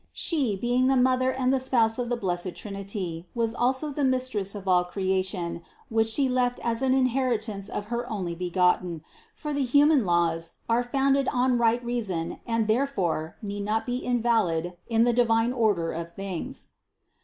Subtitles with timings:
[0.13, 4.55] She, being the Mother and the Spouse of the Blessed Trinity, was also the Mistress
[4.55, 9.01] of all creation, which She left as an inheritance of her Onlybegotten;
[9.35, 14.03] for the hu man laws, are founded on right reason and therefore need not be
[14.03, 16.69] invalid in the divine order of things.